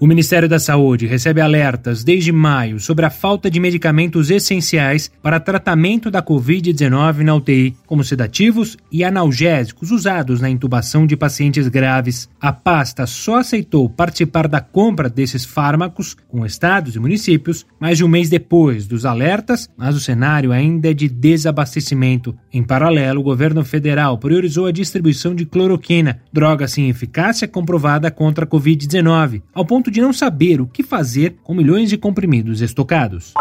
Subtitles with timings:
[0.00, 5.40] O Ministério da Saúde recebe alertas desde maio sobre a falta de medicamentos essenciais para
[5.40, 12.30] tratamento da Covid-19 na UTI, como sedativos e analgésicos usados na intubação de pacientes graves.
[12.40, 18.04] A pasta só aceitou participar da compra desses fármacos com estados e municípios mais de
[18.04, 22.36] um mês depois dos alertas, mas o cenário ainda é de desabastecimento.
[22.52, 28.44] Em paralelo, o governo federal priorizou a distribuição de cloroquina, droga sem eficácia comprovada contra
[28.44, 32.60] a Covid-19, ao ponto ponto de não saber o que fazer com milhões de comprimidos
[32.60, 33.32] estocados.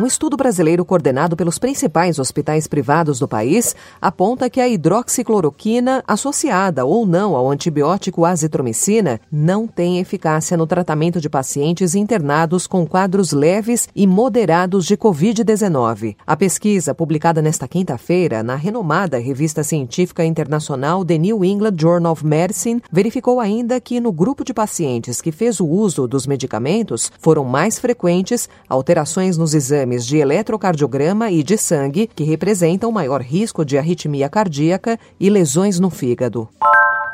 [0.00, 6.84] Um estudo brasileiro coordenado pelos principais hospitais privados do país aponta que a hidroxicloroquina, associada
[6.84, 13.32] ou não ao antibiótico azitromicina, não tem eficácia no tratamento de pacientes internados com quadros
[13.32, 16.14] leves e moderados de Covid-19.
[16.24, 22.24] A pesquisa, publicada nesta quinta-feira na renomada revista científica internacional The New England Journal of
[22.24, 27.42] Medicine, verificou ainda que no grupo de pacientes que fez o uso dos medicamentos foram
[27.42, 33.64] mais frequentes alterações nos exames exames de eletrocardiograma e de sangue, que representam maior risco
[33.64, 36.48] de arritmia cardíaca e lesões no fígado.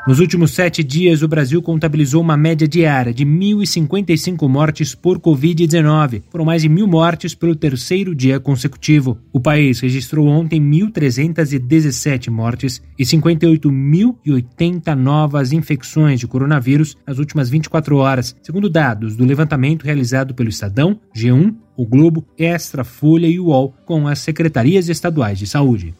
[0.07, 6.21] Nos últimos sete dias, o Brasil contabilizou uma média diária de 1.055 mortes por Covid-19.
[6.29, 9.17] Foram mais de mil mortes pelo terceiro dia consecutivo.
[9.33, 17.97] O país registrou ontem 1.317 mortes e 58.080 novas infecções de coronavírus nas últimas 24
[17.97, 23.73] horas, segundo dados do levantamento realizado pelo Estadão, G1, o Globo, Extra, Folha e UOL
[23.83, 25.95] com as secretarias estaduais de saúde.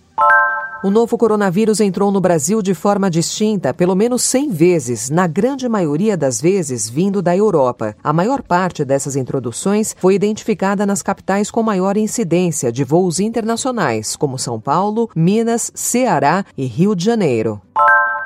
[0.86, 5.68] O novo coronavírus entrou no Brasil de forma distinta pelo menos 100 vezes, na grande
[5.68, 7.96] maioria das vezes vindo da Europa.
[8.04, 14.16] A maior parte dessas introduções foi identificada nas capitais com maior incidência de voos internacionais,
[14.16, 17.60] como São Paulo, Minas, Ceará e Rio de Janeiro.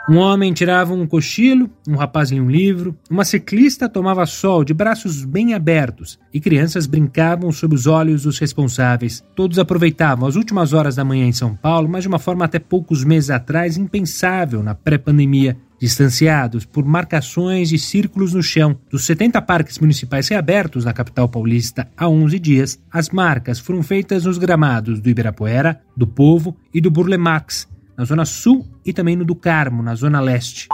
[0.10, 4.74] Um homem tirava um cochilo, um rapaz lia um livro, uma ciclista tomava sol de
[4.74, 9.24] braços bem abertos e crianças brincavam sob os olhos dos responsáveis.
[9.36, 12.58] Todos aproveitavam as últimas horas da manhã em São Paulo, mas de uma forma até
[12.58, 18.80] poucos meses atrás impensável na pré-pandemia distanciados por marcações e círculos no chão.
[18.90, 24.26] Dos 70 parques municipais reabertos na capital paulista há 11 dias, as marcas foram feitas
[24.26, 27.68] nos gramados do Ibirapuera, do Povo e do Burlemax,
[28.00, 30.70] na zona sul e também no do Carmo, na zona leste.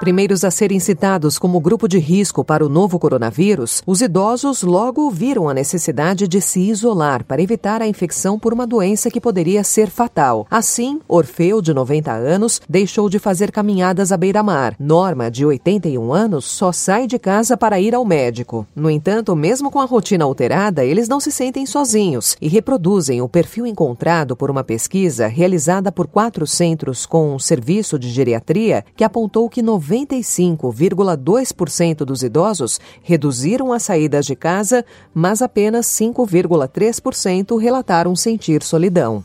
[0.00, 5.10] Primeiros a serem citados como grupo de risco para o novo coronavírus, os idosos logo
[5.10, 9.62] viram a necessidade de se isolar para evitar a infecção por uma doença que poderia
[9.62, 10.46] ser fatal.
[10.50, 14.74] Assim, Orfeu, de 90 anos, deixou de fazer caminhadas à beira-mar.
[14.80, 18.66] Norma, de 81 anos, só sai de casa para ir ao médico.
[18.74, 23.28] No entanto, mesmo com a rotina alterada, eles não se sentem sozinhos e reproduzem o
[23.28, 29.04] perfil encontrado por uma pesquisa realizada por quatro centros com um serviço de geriatria que
[29.04, 38.14] apontou que 90 95,2% dos idosos reduziram as saídas de casa, mas apenas 5,3% relataram
[38.14, 39.24] sentir solidão.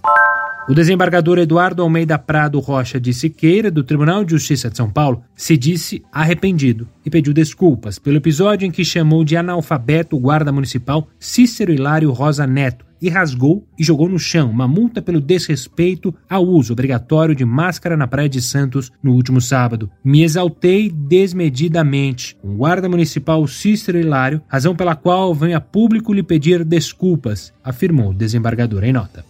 [0.67, 5.21] O desembargador Eduardo Almeida Prado Rocha de Siqueira, do Tribunal de Justiça de São Paulo,
[5.35, 10.51] se disse arrependido e pediu desculpas pelo episódio em que chamou de analfabeto o guarda
[10.51, 16.11] municipal Cícero Hilário Rosa Neto e rasgou e jogou no chão uma multa pelo desrespeito
[16.27, 19.91] ao uso obrigatório de máscara na Praia de Santos no último sábado.
[20.03, 22.35] Me exaltei desmedidamente.
[22.41, 28.09] O guarda municipal Cícero Hilário, razão pela qual venho a público lhe pedir desculpas, afirmou
[28.09, 29.23] o desembargador em nota.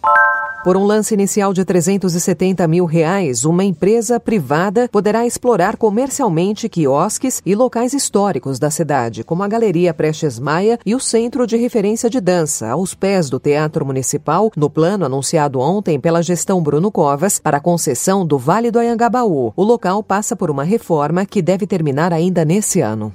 [0.66, 7.40] Por um lance inicial de 370 mil reais, uma empresa privada poderá explorar comercialmente quiosques
[7.46, 12.10] e locais históricos da cidade, como a Galeria Prestes Maia e o Centro de Referência
[12.10, 17.38] de Dança, aos pés do Teatro Municipal, no plano anunciado ontem pela gestão Bruno Covas
[17.38, 19.52] para a concessão do Vale do Anhangabaú.
[19.54, 23.14] O local passa por uma reforma que deve terminar ainda nesse ano.